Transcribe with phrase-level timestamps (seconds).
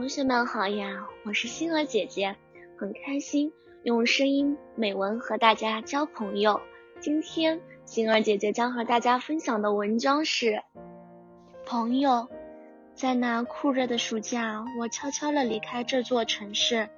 [0.00, 2.34] 同学们好呀，我是星儿姐姐，
[2.78, 6.58] 很开心用声音美文和大家交朋友。
[7.00, 10.62] 今天星儿姐姐将和大家分享的文章是：
[11.66, 12.26] 朋友，
[12.94, 16.88] 在那酷热的暑假，我悄悄地离开这座城市，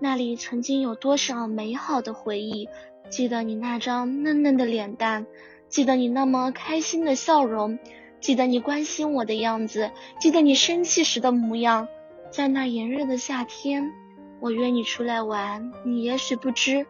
[0.00, 2.68] 那里曾经有多少美好的回忆？
[3.08, 5.24] 记得你那张嫩嫩的脸蛋，
[5.68, 7.78] 记得你那么开心的笑容，
[8.18, 11.86] 记得你关心我的样子，记得你生气时的模样。
[12.30, 13.92] 在那炎热的夏天，
[14.40, 16.86] 我约你出来玩，你也许不知，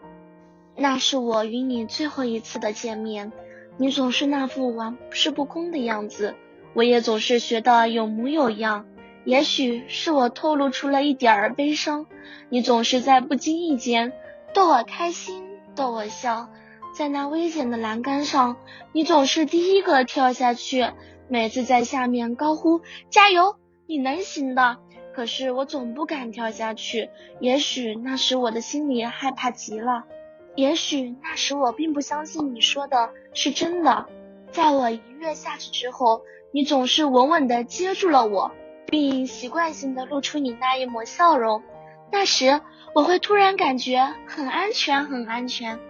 [0.76, 3.32] 那是我与你最后一次的见面。
[3.76, 6.34] 你总是那副玩世不恭的样子，
[6.74, 8.86] 我也总是学得有模有样。
[9.24, 12.06] 也许是我透露出了一点儿悲伤，
[12.48, 14.12] 你总是在不经意间
[14.52, 15.44] 逗我开心，
[15.76, 16.48] 逗我笑。
[16.94, 18.56] 在那危险的栏杆上，
[18.92, 20.90] 你总是第一个跳下去，
[21.28, 23.54] 每次在下面高呼加油，
[23.86, 24.78] 你能行的。
[25.18, 30.04] 可是我总不敢跳下去，也许那时我的心里害怕极了，
[30.54, 34.06] 也许那时我并不相信你说的是真的。
[34.52, 38.52] 在我一跃下去之后，你总是稳稳地接住了我，
[38.86, 41.64] 并习惯性地露出你那一抹笑容。
[42.12, 42.60] 那时
[42.94, 45.80] 我会突然感觉很安全，很安全。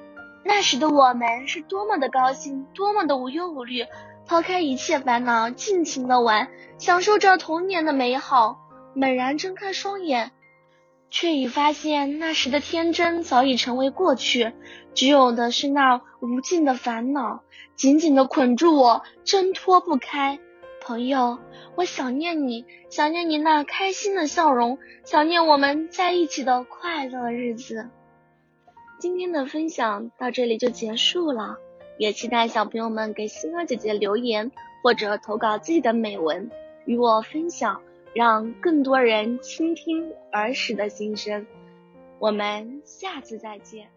[0.43, 3.85] 那时的我们是多么的高兴，多么的无忧无虑，
[4.27, 8.65] 抛开一切烦恼，尽情的玩，享受着童年的美好。
[8.95, 10.33] 猛然睁开双眼，
[11.11, 14.53] 却已发现那时的天真早已成为过去，
[14.95, 17.43] 只有的是那无尽的烦恼，
[17.77, 20.39] 紧紧的捆住我，挣脱不开。
[20.81, 21.39] 朋友，
[21.77, 27.91] 我想念你，想念你那开心的笑容，想念我们在一起的快乐日子。
[28.99, 31.59] 今天的分享到这里就结束了，
[31.99, 34.51] 也期待小朋友们给星儿姐姐留言
[34.83, 36.51] 或者投稿自己的美文
[36.85, 37.81] 与我分享。
[38.19, 41.47] 让更多人倾听儿时的心声。
[42.19, 43.89] 我们下次再见。